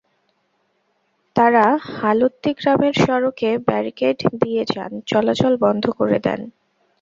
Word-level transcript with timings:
তাঁরা 1.35 1.65
হালুত্তি 1.93 2.51
গ্রামের 2.53 2.93
সড়কে 3.03 3.49
ব্যারিকেড 3.67 4.17
দিয়ে 4.41 4.63
যান 4.73 4.91
চলাচল 5.07 5.53
বন্ধ 5.63 5.83
করে 5.99 6.17
দেন। 6.19 6.39